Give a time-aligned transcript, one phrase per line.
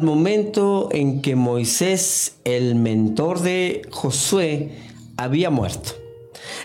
[0.00, 4.70] momento en que Moisés, el mentor de Josué,
[5.16, 5.90] había muerto.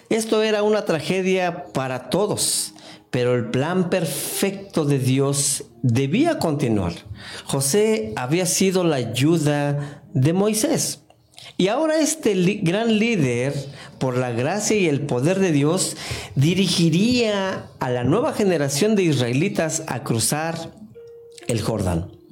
[0.09, 2.75] Esto era una tragedia para todos,
[3.09, 6.93] pero el plan perfecto de Dios debía continuar.
[7.45, 11.01] José había sido la ayuda de Moisés.
[11.57, 13.55] Y ahora este gran líder,
[13.97, 15.97] por la gracia y el poder de Dios,
[16.35, 20.71] dirigiría a la nueva generación de israelitas a cruzar
[21.47, 22.22] el Jordán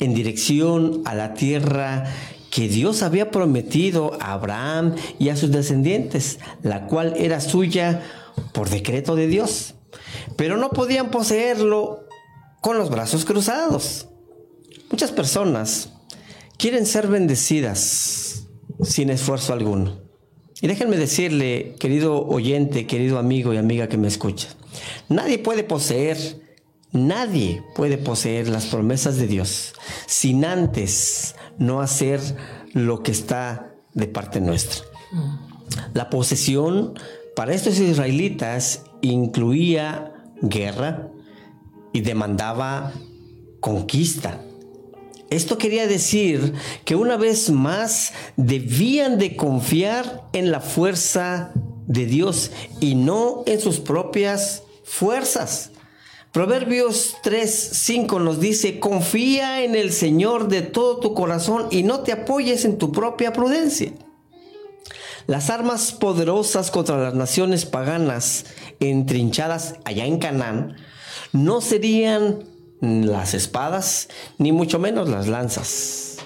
[0.00, 2.04] en dirección a la tierra
[2.50, 8.02] que Dios había prometido a Abraham y a sus descendientes, la cual era suya
[8.52, 9.74] por decreto de Dios.
[10.36, 12.06] Pero no podían poseerlo
[12.60, 14.08] con los brazos cruzados.
[14.90, 15.90] Muchas personas
[16.56, 18.46] quieren ser bendecidas
[18.82, 19.98] sin esfuerzo alguno.
[20.60, 24.48] Y déjenme decirle, querido oyente, querido amigo y amiga que me escucha,
[25.08, 26.47] nadie puede poseer
[26.92, 29.74] Nadie puede poseer las promesas de Dios
[30.06, 32.20] sin antes no hacer
[32.72, 34.84] lo que está de parte nuestra.
[35.92, 36.94] La posesión
[37.36, 41.10] para estos israelitas incluía guerra
[41.92, 42.92] y demandaba
[43.60, 44.42] conquista.
[45.30, 51.52] Esto quería decir que una vez más debían de confiar en la fuerza
[51.86, 55.72] de Dios y no en sus propias fuerzas.
[56.38, 62.04] Proverbios 3, 5 nos dice, confía en el Señor de todo tu corazón y no
[62.04, 63.90] te apoyes en tu propia prudencia.
[65.26, 68.44] Las armas poderosas contra las naciones paganas
[68.78, 70.76] entrinchadas allá en Canaán
[71.32, 72.44] no serían
[72.80, 74.08] las espadas,
[74.38, 76.18] ni mucho menos las lanzas,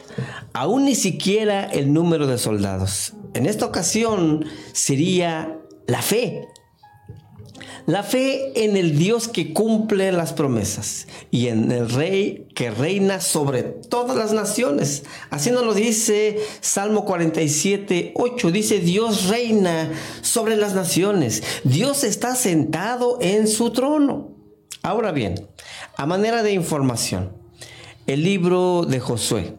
[0.53, 3.15] aún ni siquiera el número de soldados.
[3.33, 6.49] En esta ocasión sería la fe,
[7.87, 13.21] la fe en el Dios que cumple las promesas y en el Rey que reina
[13.21, 15.05] sobre todas las naciones.
[15.31, 18.51] Así nos lo dice Salmo 47, 8.
[18.51, 21.43] Dice, Dios reina sobre las naciones.
[21.65, 24.31] Dios está sentado en su trono.
[24.83, 25.49] Ahora bien,
[25.97, 27.33] a manera de información,
[28.07, 29.57] el libro de Josué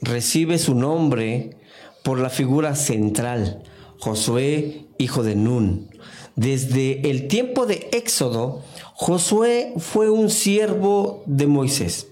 [0.00, 1.56] recibe su nombre
[2.04, 3.64] por la figura central,
[3.98, 5.90] Josué, hijo de Nun
[6.36, 8.62] desde el tiempo de Éxodo,
[8.94, 12.08] Josué fue un siervo de Moisés.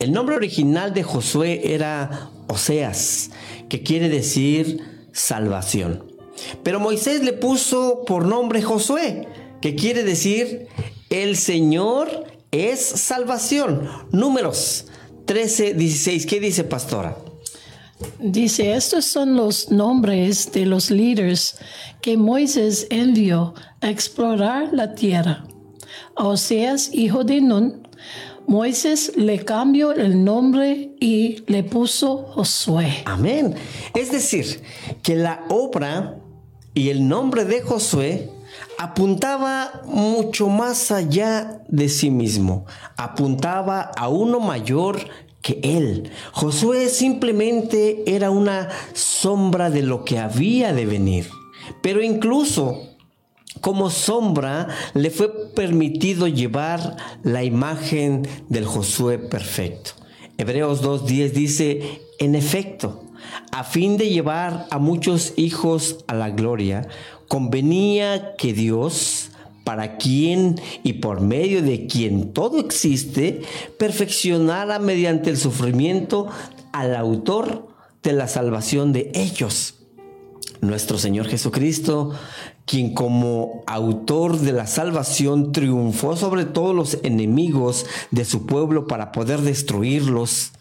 [0.00, 3.30] El nombre original de Josué era Oseas,
[3.68, 6.04] que quiere decir salvación.
[6.62, 9.28] Pero Moisés le puso por nombre Josué,
[9.60, 10.68] que quiere decir
[11.10, 13.88] el Señor es salvación.
[14.10, 14.86] Números
[15.26, 16.26] 13, 16.
[16.26, 17.16] ¿Qué dice pastora?
[18.20, 21.56] Dice, estos son los nombres de los líderes
[22.00, 25.44] que Moisés envió a explorar la tierra.
[26.16, 27.88] A Oseas, hijo de Nun,
[28.46, 33.02] Moisés le cambió el nombre y le puso Josué.
[33.04, 33.54] Amén.
[33.94, 34.62] Es decir,
[35.02, 36.16] que la obra
[36.72, 38.30] y el nombre de Josué
[38.78, 42.64] apuntaba mucho más allá de sí mismo,
[42.96, 44.98] apuntaba a uno mayor
[45.42, 46.10] que él.
[46.32, 51.28] Josué simplemente era una sombra de lo que había de venir.
[51.82, 52.88] Pero incluso
[53.60, 59.92] como sombra le fue permitido llevar la imagen del Josué perfecto.
[60.36, 63.04] Hebreos 2.10 dice, en efecto,
[63.50, 66.88] a fin de llevar a muchos hijos a la gloria,
[67.26, 69.27] convenía que Dios,
[69.68, 73.42] para quien y por medio de quien todo existe,
[73.78, 76.26] perfeccionara mediante el sufrimiento
[76.72, 77.68] al autor
[78.02, 79.74] de la salvación de ellos.
[80.62, 82.12] Nuestro Señor Jesucristo,
[82.64, 89.12] quien como autor de la salvación triunfó sobre todos los enemigos de su pueblo para
[89.12, 90.52] poder destruirlos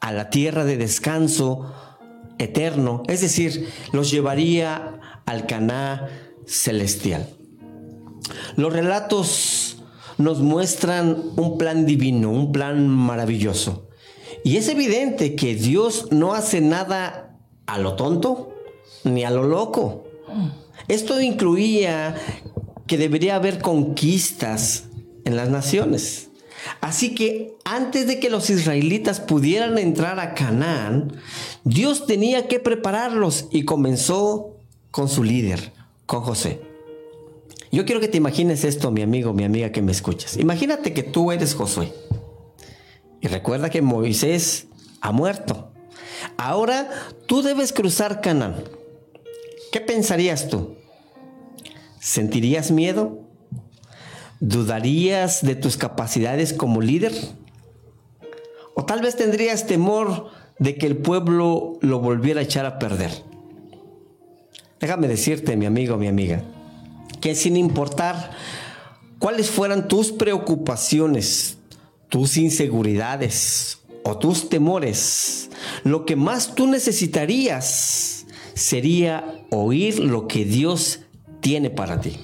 [0.00, 1.72] a la tierra de descanso
[2.36, 6.10] eterno, es decir, los llevaría al Caná
[6.44, 7.26] celestial.
[8.56, 9.78] Los relatos
[10.18, 13.88] nos muestran un plan divino, un plan maravilloso.
[14.44, 18.54] Y es evidente que Dios no hace nada a lo tonto
[19.04, 20.04] ni a lo loco.
[20.88, 22.14] Esto incluía
[22.86, 24.84] que debería haber conquistas
[25.24, 26.28] en las naciones.
[26.80, 31.12] Así que antes de que los israelitas pudieran entrar a Canaán,
[31.64, 34.56] Dios tenía que prepararlos y comenzó
[34.90, 35.72] con su líder,
[36.06, 36.73] con José.
[37.74, 40.36] Yo quiero que te imagines esto, mi amigo, mi amiga que me escuchas.
[40.36, 41.92] Imagínate que tú eres Josué.
[43.20, 44.68] Y recuerda que Moisés
[45.00, 45.72] ha muerto.
[46.36, 46.88] Ahora
[47.26, 48.62] tú debes cruzar Canaán.
[49.72, 50.76] ¿Qué pensarías tú?
[51.98, 53.18] ¿Sentirías miedo?
[54.38, 57.12] ¿Dudarías de tus capacidades como líder?
[58.76, 60.28] O tal vez tendrías temor
[60.60, 63.10] de que el pueblo lo volviera a echar a perder.
[64.78, 66.44] Déjame decirte, mi amigo, mi amiga,
[67.24, 68.32] que sin importar
[69.18, 71.56] cuáles fueran tus preocupaciones,
[72.10, 75.48] tus inseguridades o tus temores,
[75.84, 81.00] lo que más tú necesitarías sería oír lo que Dios
[81.40, 82.14] tiene para ti.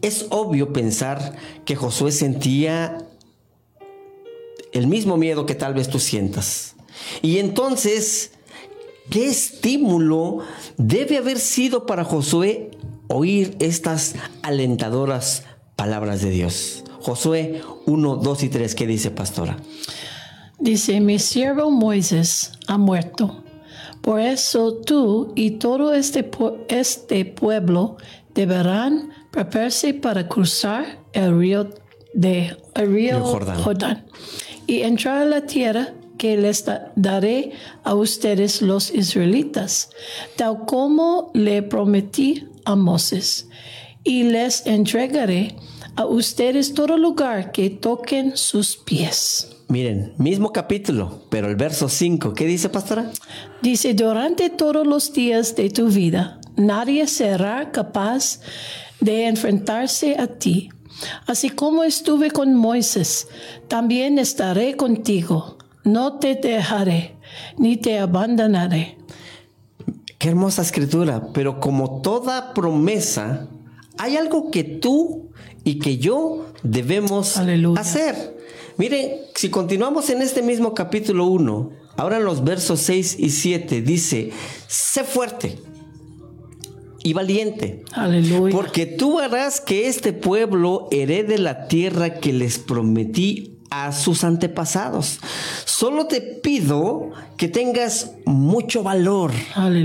[0.00, 3.06] Es obvio pensar que Josué sentía
[4.72, 6.74] el mismo miedo que tal vez tú sientas.
[7.22, 8.32] Y entonces,
[9.08, 10.38] ¿qué estímulo
[10.78, 12.72] debe haber sido para Josué
[13.12, 15.44] oír estas alentadoras
[15.76, 16.84] palabras de Dios?
[17.00, 19.56] Josué 1, 2 y 3, ¿qué dice pastora?
[20.58, 23.42] Dice, mi siervo Moisés ha muerto.
[24.00, 26.28] Por eso tú y todo este,
[26.68, 27.96] este pueblo
[28.34, 31.70] deberán prepararse para cruzar el río,
[32.14, 34.06] de, el río Jordán
[34.66, 36.64] y entrar a la tierra que les
[36.94, 39.90] daré a ustedes los israelitas,
[40.36, 43.48] tal como le prometí a Moses,
[44.04, 45.56] y les entregaré
[45.96, 49.48] a ustedes todo lugar que toquen sus pies.
[49.68, 53.10] Miren, mismo capítulo, pero el verso 5, ¿qué dice, pastora?
[53.62, 58.40] Dice, durante todos los días de tu vida, nadie será capaz
[59.00, 60.70] de enfrentarse a ti
[61.26, 63.28] Así como estuve con Moisés,
[63.68, 65.58] también estaré contigo.
[65.84, 67.16] No te dejaré,
[67.56, 68.98] ni te abandonaré.
[70.22, 73.48] Qué hermosa escritura, pero como toda promesa,
[73.98, 75.32] hay algo que tú
[75.64, 77.36] y que yo debemos
[77.76, 78.38] hacer.
[78.76, 83.82] Miren, si continuamos en este mismo capítulo 1, ahora en los versos 6 y 7
[83.82, 84.30] dice,
[84.68, 85.58] sé fuerte
[87.02, 87.82] y valiente.
[87.90, 88.54] Aleluya.
[88.54, 95.18] Porque tú harás que este pueblo herede la tierra que les prometí a sus antepasados.
[95.64, 99.32] Solo te pido que tengas mucho valor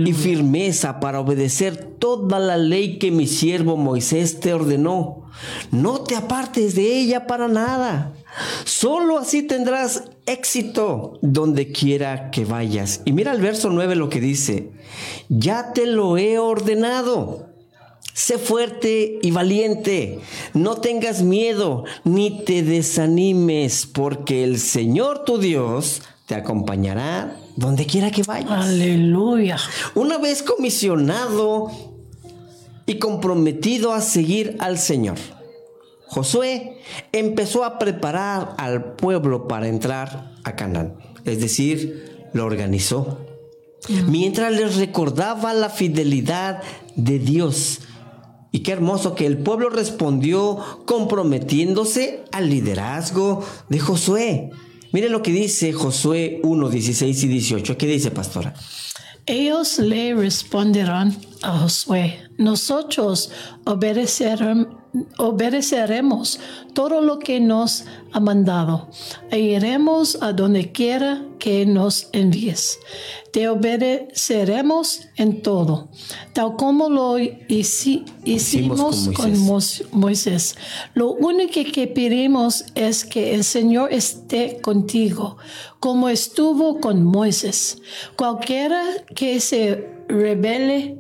[0.06, 5.30] y firmeza para obedecer toda la ley que mi siervo Moisés te ordenó.
[5.72, 8.13] No te apartes de ella para nada.
[8.66, 13.01] Solo así tendrás éxito donde quiera que vayas.
[13.06, 14.72] Y mira el verso 9 lo que dice.
[15.30, 17.46] Ya te lo he ordenado.
[18.17, 20.19] Sé fuerte y valiente.
[20.55, 28.09] No tengas miedo ni te desanimes porque el Señor tu Dios te acompañará donde quiera
[28.09, 28.49] que vayas.
[28.49, 29.57] Aleluya.
[29.93, 31.69] Una vez comisionado
[32.87, 35.17] y comprometido a seguir al Señor
[36.07, 36.79] Josué
[37.11, 43.19] empezó a preparar al pueblo para entrar a Canaán, es decir, lo organizó.
[44.07, 46.63] Mientras les recordaba la fidelidad
[46.95, 47.81] de Dios.
[48.57, 50.57] Y qué hermoso que el pueblo respondió
[50.88, 54.50] comprometiéndose al liderazgo de Josué.
[54.92, 57.77] Miren lo que dice Josué 1, 16 y 18.
[57.77, 58.56] ¿Qué dice, pastora?
[59.27, 63.30] Ellos le responderán a Josué, nosotros
[63.63, 64.76] obedeceremos
[65.18, 66.39] obedeceremos
[66.74, 68.89] todo lo que nos ha mandado
[69.30, 72.80] e iremos a donde quiera que nos envíes.
[73.31, 75.89] Te obedeceremos en todo,
[76.34, 79.38] tal como lo hicimos, con,
[79.92, 80.56] Moisés.
[80.94, 85.38] Lo único que pedimos es que el Señor esté contigo,
[85.80, 87.78] como estuvo con Moisés.
[88.16, 88.82] Cualquiera
[89.15, 90.98] que se rebele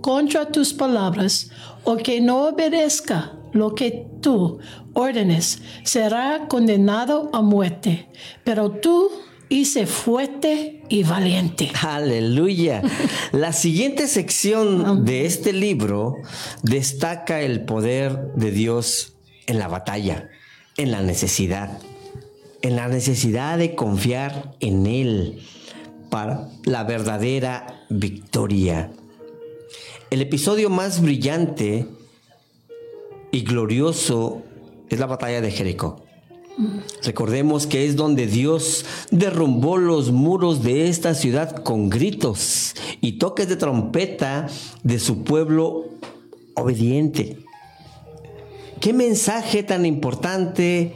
[0.00, 1.50] contra tus palabras
[1.88, 4.58] o que no obedezca lo que tú
[4.92, 8.08] órdenes, será condenado a muerte.
[8.44, 9.10] Pero tú
[9.48, 11.70] hice fuerte y valiente.
[11.80, 12.82] Aleluya.
[13.32, 16.16] La siguiente sección de este libro
[16.62, 19.14] destaca el poder de Dios
[19.46, 20.28] en la batalla,
[20.76, 21.78] en la necesidad,
[22.60, 25.40] en la necesidad de confiar en Él
[26.10, 28.90] para la verdadera victoria.
[30.10, 31.86] El episodio más brillante
[33.30, 34.42] y glorioso
[34.88, 36.02] es la batalla de Jericó.
[37.04, 43.50] Recordemos que es donde Dios derrumbó los muros de esta ciudad con gritos y toques
[43.50, 44.48] de trompeta
[44.82, 45.84] de su pueblo
[46.54, 47.40] obediente.
[48.80, 50.94] Qué mensaje tan importante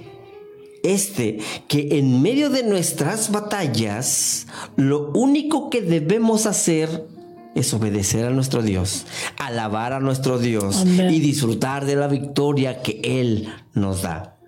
[0.82, 1.38] este,
[1.68, 7.11] que en medio de nuestras batallas, lo único que debemos hacer
[7.54, 9.06] es obedecer a nuestro Dios,
[9.38, 14.38] alabar a nuestro Dios y disfrutar de la victoria que Él nos da.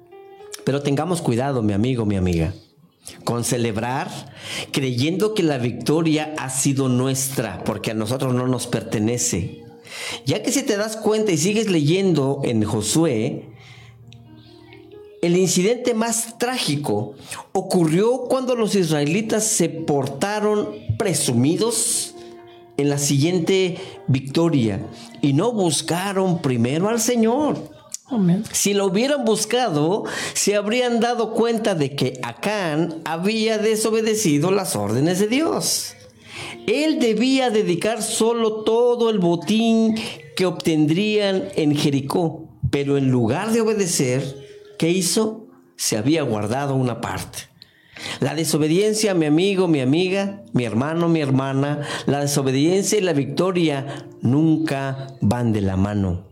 [0.65, 2.55] Pero tengamos cuidado, mi amigo, mi amiga,
[3.25, 4.09] con celebrar
[4.73, 9.63] creyendo que la victoria ha sido nuestra, porque a nosotros no nos pertenece.
[10.25, 13.51] Ya que si te das cuenta y sigues leyendo en Josué,
[15.21, 17.15] el incidente más trágico
[17.53, 22.14] ocurrió cuando los israelitas se portaron presumidos
[22.77, 24.81] en la siguiente victoria
[25.21, 27.75] y no buscaron primero al Señor.
[28.53, 30.05] Si lo hubieran buscado,
[30.35, 35.95] se habrían dado cuenta de que Acán había desobedecido las órdenes de Dios.
[36.67, 39.97] Él debía dedicar solo todo el botín
[40.37, 44.47] que obtendrían en Jericó, pero en lugar de obedecer,
[44.79, 45.47] ¿qué hizo?
[45.77, 47.54] Se había guardado una parte.
[48.21, 54.07] La desobediencia, mi amigo, mi amiga, mi hermano, mi hermana, la desobediencia y la victoria
[54.23, 56.25] nunca van de la mano.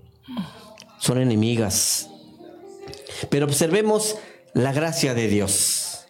[0.98, 2.08] Son enemigas.
[3.28, 4.16] Pero observemos
[4.54, 6.06] la gracia de Dios.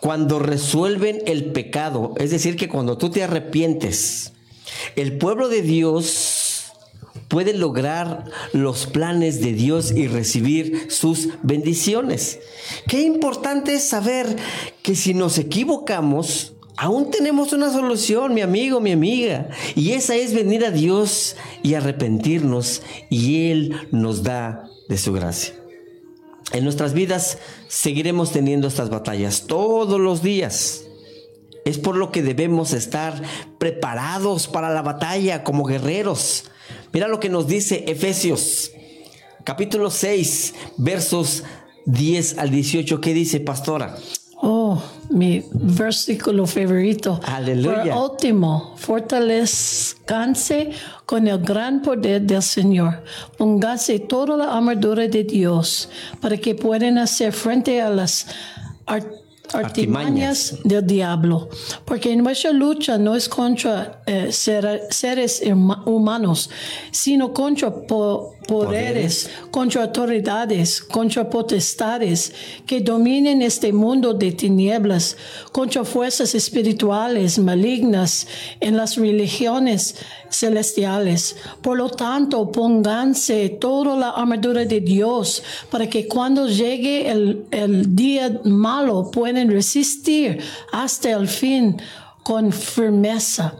[0.00, 4.32] Cuando resuelven el pecado, es decir, que cuando tú te arrepientes,
[4.96, 6.08] el pueblo de Dios
[7.32, 12.40] puede lograr los planes de Dios y recibir sus bendiciones.
[12.86, 14.36] Qué importante es saber
[14.82, 19.48] que si nos equivocamos, aún tenemos una solución, mi amigo, mi amiga.
[19.74, 25.54] Y esa es venir a Dios y arrepentirnos y Él nos da de su gracia.
[26.52, 30.84] En nuestras vidas seguiremos teniendo estas batallas todos los días.
[31.64, 33.22] Es por lo que debemos estar
[33.56, 36.44] preparados para la batalla como guerreros,
[36.92, 38.70] Mira lo que nos dice Efesios,
[39.44, 41.44] capítulo 6, versos
[41.86, 43.00] 10 al 18.
[43.00, 43.96] ¿Qué dice, pastora?
[44.44, 47.20] Oh, mi versículo favorito.
[47.24, 47.94] Aleluya.
[47.94, 50.72] Por último, fortalezcanse
[51.06, 53.04] con el gran poder del Señor.
[53.38, 55.88] Póngase toda la armadura de Dios
[56.20, 58.26] para que puedan hacer frente a las
[59.54, 60.56] artimañas.
[60.64, 61.48] del diablo,
[61.84, 65.42] porque nuestra lucha no es contra eh, seres
[65.84, 66.50] humanos,
[66.90, 67.72] sino contra
[68.46, 72.32] poderes, contra autoridades, contra potestades
[72.66, 75.16] que dominen este mundo de tinieblas,
[75.52, 78.26] contra fuerzas espirituales malignas
[78.60, 79.96] en las religiones
[80.30, 81.36] celestiales.
[81.60, 87.94] Por lo tanto, pónganse toda la armadura de Dios para que cuando llegue el, el
[87.94, 90.40] día malo puedan resistir
[90.72, 91.76] hasta el fin
[92.22, 93.54] con firmeza.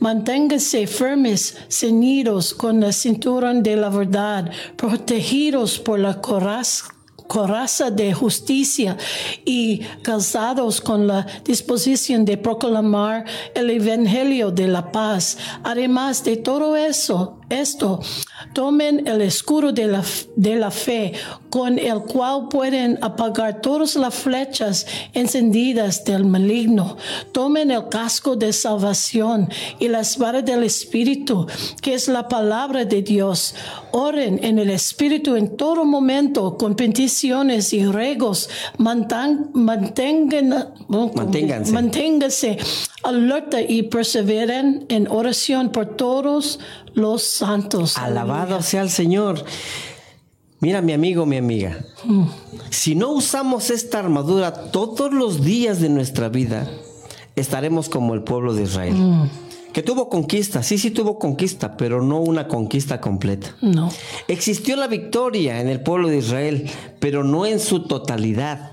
[0.00, 6.86] Manténganse firmes, ceñidos con el cinturón de la verdad, protegidos por la coraza
[7.32, 8.98] coraza de justicia
[9.46, 15.38] y calzados con la disposición de proclamar el evangelio de la paz.
[15.64, 18.00] Además de todo eso, esto,
[18.54, 20.02] tomen el escudo de la,
[20.36, 21.12] de la fe,
[21.50, 26.96] con el cual pueden apagar todas las flechas encendidas del maligno.
[27.32, 31.46] Tomen el casco de salvación y la espada del Espíritu,
[31.80, 33.54] que es la palabra de Dios.
[33.92, 38.48] Oren en el Espíritu en todo momento, con peticiones y regos.
[38.78, 41.72] Mantengan, mantengan, manténganse.
[41.72, 42.58] manténganse
[43.02, 46.60] alerta y perseveren en oración por todos
[46.94, 47.96] los santos.
[47.96, 49.44] Alabado sea el Señor.
[50.60, 51.84] Mira, mi amigo, mi amiga,
[52.70, 56.70] si no usamos esta armadura todos los días de nuestra vida,
[57.34, 58.94] estaremos como el pueblo de Israel.
[58.94, 59.30] Mm.
[59.72, 63.56] Que tuvo conquista, sí, sí tuvo conquista, pero no una conquista completa.
[63.60, 63.90] No.
[64.28, 66.70] Existió la victoria en el pueblo de Israel,
[67.00, 68.72] pero no en su totalidad.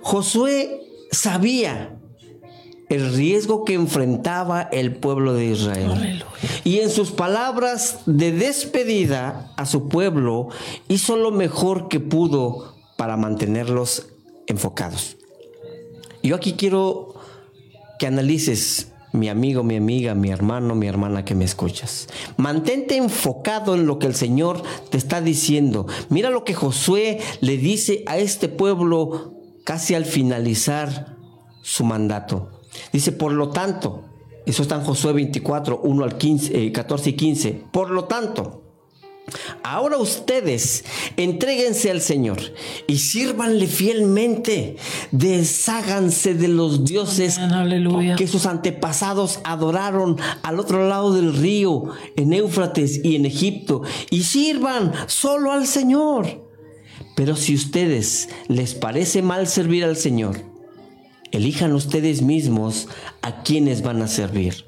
[0.00, 1.99] Josué sabía
[2.90, 6.24] el riesgo que enfrentaba el pueblo de Israel.
[6.64, 10.48] Y en sus palabras de despedida a su pueblo,
[10.88, 14.08] hizo lo mejor que pudo para mantenerlos
[14.48, 15.16] enfocados.
[16.22, 17.14] Yo aquí quiero
[18.00, 22.08] que analices, mi amigo, mi amiga, mi hermano, mi hermana que me escuchas.
[22.36, 25.86] Mantente enfocado en lo que el Señor te está diciendo.
[26.08, 31.16] Mira lo que Josué le dice a este pueblo casi al finalizar
[31.62, 32.59] su mandato.
[32.92, 34.04] Dice, por lo tanto,
[34.46, 37.64] eso está en Josué 24, 1 al 15, 14 eh, y 15.
[37.70, 38.62] Por lo tanto,
[39.62, 40.84] ahora ustedes
[41.16, 42.38] entréguense al Señor
[42.86, 44.76] y sírvanle fielmente.
[45.12, 47.38] Desháganse de los dioses
[48.16, 51.84] que sus antepasados adoraron al otro lado del río,
[52.16, 56.48] en Éufrates y en Egipto, y sirvan solo al Señor.
[57.14, 60.49] Pero si ustedes les parece mal servir al Señor,
[61.32, 62.88] Elijan ustedes mismos
[63.22, 64.64] a quienes van a servir.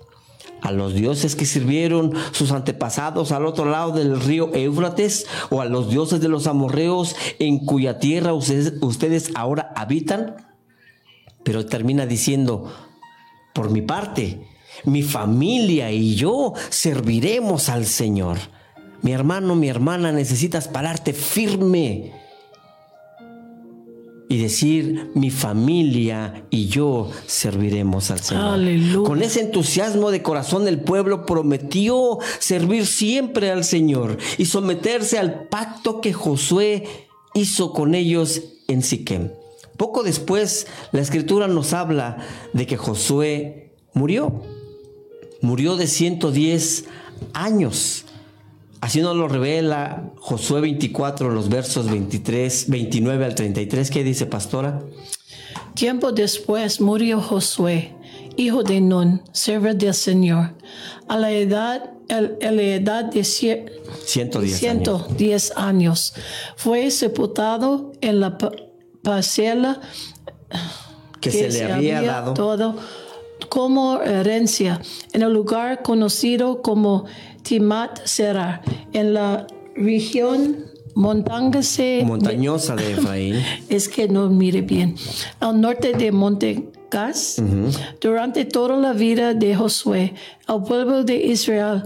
[0.61, 5.65] A los dioses que sirvieron sus antepasados al otro lado del río Éufrates o a
[5.65, 10.37] los dioses de los amorreos en cuya tierra ustedes, ustedes ahora habitan.
[11.43, 12.73] Pero termina diciendo,
[13.53, 14.47] por mi parte,
[14.85, 18.39] mi familia y yo serviremos al Señor.
[19.03, 22.13] Mi hermano, mi hermana, necesitas pararte firme
[24.33, 28.45] y decir, mi familia y yo serviremos al Señor.
[28.45, 29.07] Aleluya.
[29.07, 35.49] Con ese entusiasmo de corazón el pueblo prometió servir siempre al Señor y someterse al
[35.49, 36.85] pacto que Josué
[37.35, 39.33] hizo con ellos en Siquem.
[39.77, 42.17] Poco después, la escritura nos habla
[42.55, 44.33] de que Josué murió.
[45.43, 46.87] Murió de 110
[47.35, 48.07] años.
[48.83, 53.91] Así nos lo revela Josué 24, los versos 23, 29 al 33.
[53.93, 54.81] ¿Qué dice, pastora?
[55.75, 57.95] Tiempo después murió Josué,
[58.37, 60.55] hijo de Nun, servo del Señor,
[61.09, 63.71] a la edad, a la edad de cie-
[64.05, 65.07] 110 años.
[65.07, 66.15] 110 años.
[66.57, 68.51] Fue sepultado en la pa-
[69.05, 69.81] parcela
[71.21, 72.35] Que se le había dado.
[72.35, 72.77] todo
[73.49, 74.81] como herencia
[75.13, 77.05] en el lugar conocido como
[77.43, 83.37] Timat Será, en la región montañosa de Efraín.
[83.69, 84.95] es que no mire bien,
[85.41, 87.41] al norte de Monte Gas.
[88.01, 90.15] Durante toda la vida de Josué,
[90.49, 91.85] el pueblo de Israel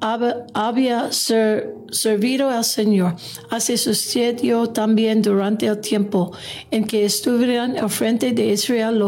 [0.00, 3.14] hab- había ser- servido al Señor.
[3.50, 6.32] Así sucedió también durante el tiempo
[6.72, 8.98] en que estuvieron al frente de Israel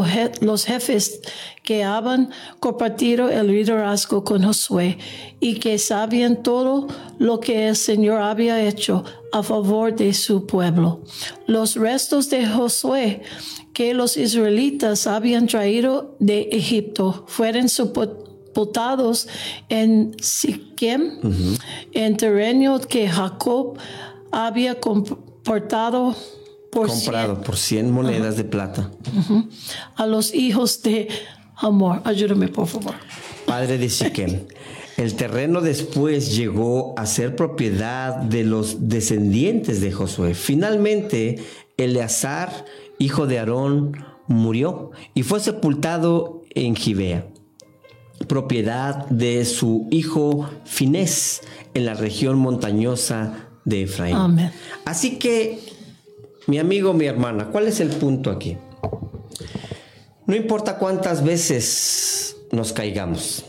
[0.41, 1.21] los jefes
[1.62, 4.99] que habían compartido el liderazgo con Josué
[5.40, 6.88] y que sabían todo
[7.19, 11.02] lo que el Señor había hecho a favor de su pueblo.
[11.47, 13.23] Los restos de Josué
[13.73, 19.28] que los israelitas habían traído de Egipto fueron sepultados
[19.69, 21.21] en Siquem,
[21.92, 23.78] en terreno que Jacob
[24.31, 26.14] había comportado
[26.71, 28.90] por Comprado por 100 monedas de plata.
[29.95, 31.09] a los hijos de
[31.62, 32.02] Amor.
[32.04, 32.95] Ayúdame, por favor.
[33.47, 34.40] Padre de Siquem.
[34.97, 40.35] El terreno después llegó a ser propiedad de los descendientes de Josué.
[40.35, 41.38] Finalmente,
[41.76, 42.66] Eleazar,
[42.99, 47.26] hijo de Aarón, murió y fue sepultado en Gibea,
[48.28, 51.41] propiedad de su hijo Finés,
[51.75, 54.17] en la región montañosa de Efraín.
[54.17, 54.52] Amén.
[54.84, 55.58] Así que,
[56.47, 58.56] mi amigo, mi hermana, ¿cuál es el punto aquí?
[60.26, 63.45] No importa cuántas veces nos caigamos,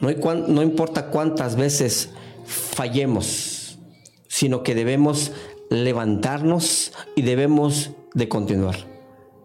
[0.00, 2.10] no, importa cuántas veces
[2.44, 3.78] fallemos,
[4.28, 5.32] sino que debemos
[5.70, 8.76] levantarnos y debemos de continuar.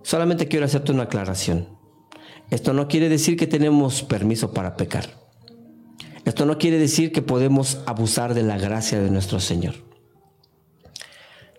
[0.03, 1.67] Solamente quiero hacerte una aclaración.
[2.49, 5.09] Esto no quiere decir que tenemos permiso para pecar.
[6.25, 9.75] Esto no quiere decir que podemos abusar de la gracia de nuestro Señor.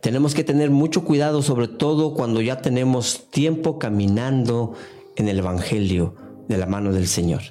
[0.03, 4.75] Tenemos que tener mucho cuidado, sobre todo cuando ya tenemos tiempo caminando
[5.17, 6.15] en el Evangelio
[6.49, 7.43] de la mano del Señor.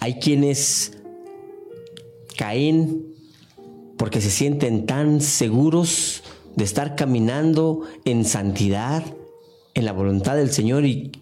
[0.00, 0.98] Hay quienes
[2.36, 3.14] caen
[3.96, 6.22] porque se sienten tan seguros
[6.54, 9.04] de estar caminando en santidad,
[9.74, 11.12] en la voluntad del Señor y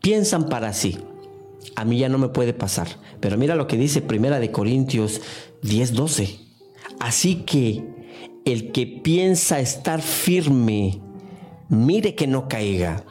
[0.00, 0.98] piensan para sí.
[1.76, 2.88] A mí ya no me puede pasar.
[3.20, 5.20] Pero mira lo que dice Primera de Corintios
[5.62, 6.38] 10:12.
[7.00, 7.82] Así que
[8.44, 11.00] el que piensa estar firme,
[11.68, 13.04] mire que no caiga.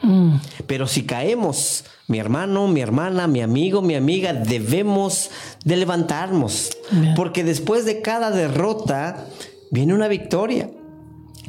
[0.66, 5.30] Pero si caemos, mi hermano, mi hermana, mi amigo, mi amiga, debemos
[5.64, 6.70] de levantarnos.
[7.16, 9.26] Porque después de cada derrota
[9.70, 10.70] viene una victoria.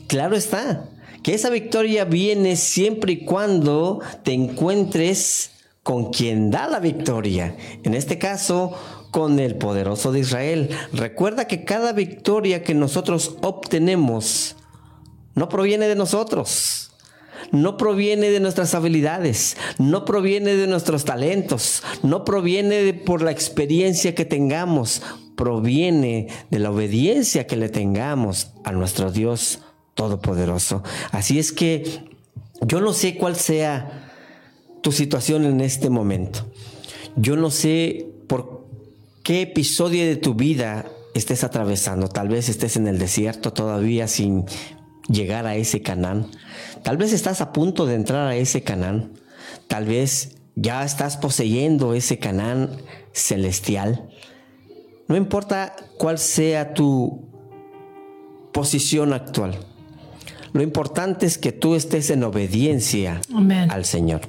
[0.07, 0.89] Claro está,
[1.23, 5.51] que esa victoria viene siempre y cuando te encuentres
[5.83, 7.55] con quien da la victoria.
[7.83, 8.75] En este caso,
[9.15, 10.69] con el poderoso de Israel.
[10.91, 14.57] Recuerda que cada victoria que nosotros obtenemos
[15.35, 16.91] no proviene de nosotros.
[17.51, 23.31] No proviene de nuestras habilidades, no proviene de nuestros talentos, no proviene de por la
[23.31, 25.01] experiencia que tengamos,
[25.36, 29.60] proviene de la obediencia que le tengamos a nuestro Dios
[29.93, 30.84] Todopoderoso.
[31.12, 31.86] Así es que
[32.62, 34.12] yo no sé cuál sea
[34.81, 36.45] tu situación en este momento.
[37.15, 38.67] Yo no sé por
[39.23, 42.10] qué episodio de tu vida estés atravesando.
[42.10, 44.45] Tal vez estés en el desierto todavía sin
[45.07, 46.27] llegar a ese Canaán.
[46.83, 49.13] Tal vez estás a punto de entrar a ese Canaán.
[49.67, 52.69] Tal vez ya estás poseyendo ese Canaán
[53.13, 54.09] celestial.
[55.07, 57.29] No importa cuál sea tu
[58.51, 59.59] posición actual.
[60.53, 63.19] Lo importante es que tú estés en obediencia
[63.69, 64.21] al Señor.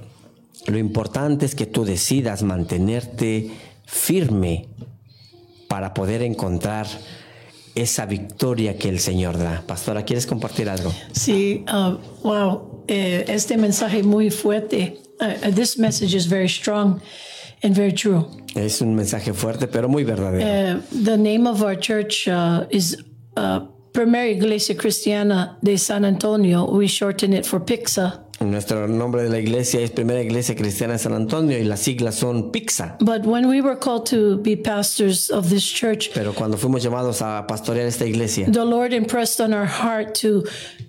[0.67, 3.53] Lo importante es que tú decidas mantenerte
[3.85, 4.69] firme
[5.69, 6.89] para poder encontrar
[7.77, 9.63] esa victoria que el Señor da.
[9.67, 10.93] Pastora, ¿quieres compartir algo?
[11.13, 14.99] Sí, uh, wow, eh, este mensaje muy fuerte.
[15.21, 17.01] Uh, this message is very strong
[17.63, 18.27] and very true.
[18.55, 20.79] Es un mensaje fuerte, pero muy verdadero.
[20.79, 22.97] Uh, the name of our church uh, is
[23.37, 23.61] uh,
[23.93, 26.65] Primera Iglesia Cristiana de San Antonio.
[26.71, 28.26] We shorten it for PIXA.
[28.41, 32.17] Nuestro nombre de la iglesia es Primera Iglesia Cristiana de San Antonio y las siglas
[32.17, 32.99] son PIXA.
[33.01, 37.23] But when we were called to be pastors of this church, Pero cuando fuimos llamados
[37.23, 40.45] a pastorear esta iglesia, the Lord impressed on our heart to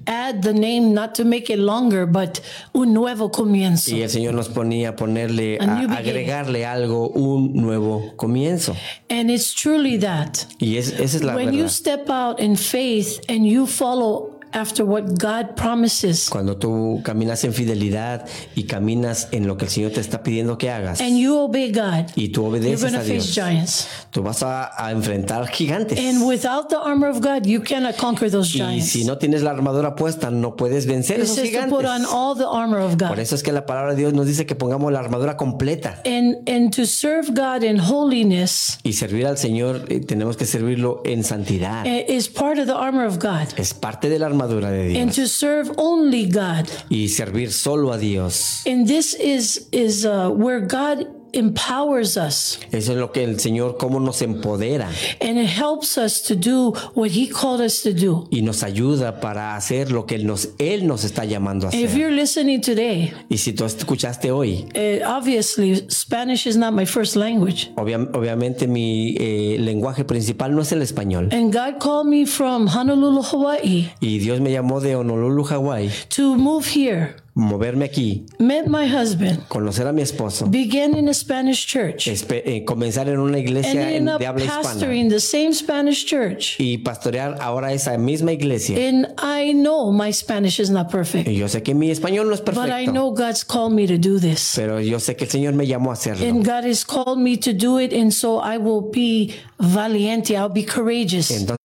[0.07, 2.41] add the name, not to make it longer, but
[2.73, 3.95] un nuevo comienzo.
[3.95, 8.75] y el Señor nos ponía a ponerle, A a agregarle algo, un nuevo comienzo.
[9.09, 10.45] And it's truly that.
[10.59, 11.69] Y es- esa es la When you verdad.
[11.71, 17.53] step out in faith and you follow after what God promises, Cuando tú caminas en
[17.53, 21.37] fidelidad y caminas en lo que el Señor te está pidiendo que hagas and you
[21.37, 23.87] obey God, y tú obedeces going to a face Dios, giants.
[24.11, 25.99] tú vas a, a enfrentar gigantes.
[25.99, 28.89] And without the armor of God, you cannot conquer those Y giants.
[28.91, 32.09] si no tienes la armadura puesta, no puedes vencer It esos to put on gigantes.
[32.13, 33.19] all the armor of Por God.
[33.19, 36.01] eso es que la palabra de Dios nos dice que pongamos la armadura completa.
[36.05, 41.01] And and to serve God in holiness Y servir al Señor, eh, tenemos que servirlo
[41.05, 41.85] en santidad.
[41.85, 43.47] eh, is part of the armor of God.
[43.57, 46.67] Es parte de la armadura de And to serve only God.
[46.89, 48.63] Y servir solo a Dios.
[48.65, 53.77] And this is is uh, where God empowers us Eso es lo que el Señor,
[53.77, 54.89] cómo nos empodera
[55.21, 58.27] and it helps us to do what He called us to do.
[58.31, 61.89] y nos ayuda para hacer lo que Él nos, Él nos está llamando a If
[61.91, 61.97] hacer.
[61.99, 67.15] you're listening today, Y si tú escuchaste hoy, uh, obviously Spanish is not my first
[67.15, 67.71] language.
[67.75, 71.29] obvia- obviamente mi eh, lenguaje principal no es el español.
[71.33, 76.35] And God called me from Honolulu, Hawaii Y Dios me llamó de Honolulu, Hawái, to
[76.35, 81.67] move here, moverme aquí, met my husband, conocer a mi esposo, began in a Spanish
[81.67, 86.55] church, eh, comenzar en una iglesia en- de habla hispana pastoring the same Spanish church.
[86.59, 88.75] y pastorear ahora esa misma iglesia.
[88.89, 92.33] And I know my Spanish is not perfect, Y yo sé que mi español no
[92.33, 94.53] es but I perfecto, know God's called me to do this.
[94.55, 96.25] pero yo sé que el Señor me llamó a hacerlo.
[96.27, 100.49] And God has called me to do it, and so I will be valiente, I'll
[100.51, 101.29] be courageous.
[101.29, 101.56] Entonces,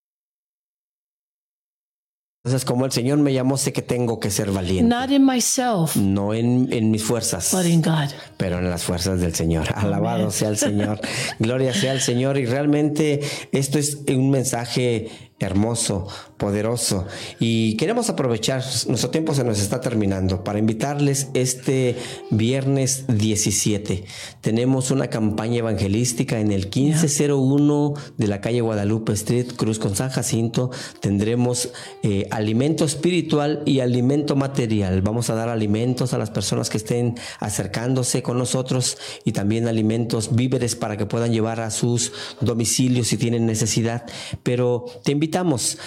[2.44, 4.92] entonces, como el Señor me llamó, sé que tengo que ser valiente.
[4.92, 8.10] Not in myself, No en, en mis fuerzas, but in God.
[8.36, 9.68] pero en las fuerzas del Señor.
[9.76, 11.00] Alabado sea el Señor.
[11.38, 12.38] Gloria sea el Señor.
[12.38, 13.20] Y realmente
[13.52, 16.08] esto es un mensaje hermoso,
[16.42, 17.06] poderoso.
[17.38, 21.94] Y queremos aprovechar, nuestro tiempo se nos está terminando, para invitarles este
[22.30, 24.04] viernes 17.
[24.40, 30.10] Tenemos una campaña evangelística en el 1501 de la calle Guadalupe Street, Cruz con San
[30.10, 30.72] Jacinto.
[30.98, 31.70] Tendremos
[32.02, 35.00] eh, alimento espiritual y alimento material.
[35.00, 40.34] Vamos a dar alimentos a las personas que estén acercándose con nosotros y también alimentos,
[40.34, 44.06] víveres para que puedan llevar a sus domicilios si tienen necesidad.
[44.42, 45.78] Pero te invitamos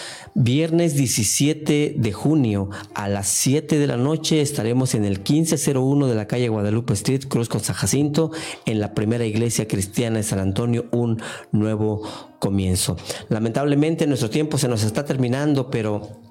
[0.45, 6.13] viernes 17 de junio a las 7 de la noche estaremos en el 1501 de
[6.13, 8.31] la calle Guadalupe Street, Cruz con San Jacinto,
[8.67, 11.19] en la primera iglesia cristiana de San Antonio, un
[11.51, 12.03] nuevo
[12.37, 12.95] comienzo.
[13.27, 16.21] Lamentablemente nuestro tiempo se nos está terminando, pero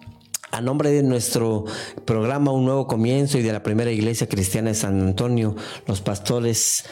[0.53, 1.65] a nombre de nuestro
[2.05, 5.57] programa Un Nuevo Comienzo y de la primera iglesia cristiana de San Antonio,
[5.89, 6.85] los pastores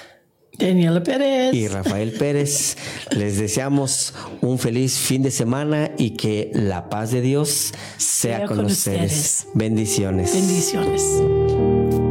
[0.59, 1.55] Daniela Perez.
[1.55, 2.77] y Rafael Pérez,
[3.11, 8.47] les deseamos un feliz fin de semana y que la paz de Dios sea, Sea
[8.47, 9.12] con, con ustedes.
[9.12, 9.47] ustedes.
[9.55, 10.33] Bendiciones.
[10.35, 12.02] Bendiciones.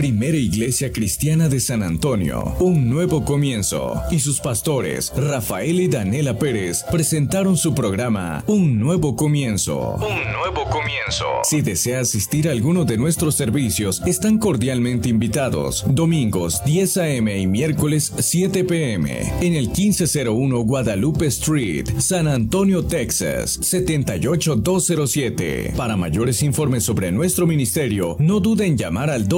[0.00, 4.00] Primera Iglesia Cristiana de San Antonio, un nuevo comienzo.
[4.10, 9.96] Y sus pastores, Rafael y Daniela Pérez, presentaron su programa Un nuevo comienzo.
[9.96, 11.26] Un nuevo comienzo.
[11.42, 15.84] Si desea asistir a alguno de nuestros servicios, están cordialmente invitados.
[15.86, 17.38] Domingos 10 a.m.
[17.38, 19.30] y miércoles 7 p.m.
[19.42, 25.74] en el 1501 Guadalupe Street, San Antonio, Texas, 78207.
[25.76, 29.28] Para mayores informes sobre nuestro ministerio, no duden en llamar al